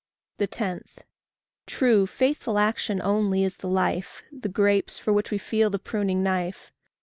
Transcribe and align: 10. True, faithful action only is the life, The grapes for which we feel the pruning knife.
10. 0.39 0.81
True, 1.67 2.07
faithful 2.07 2.57
action 2.57 2.99
only 3.03 3.43
is 3.43 3.57
the 3.57 3.67
life, 3.67 4.23
The 4.31 4.49
grapes 4.49 4.97
for 4.97 5.13
which 5.13 5.29
we 5.29 5.37
feel 5.37 5.69
the 5.69 5.77
pruning 5.77 6.23
knife. 6.23 6.71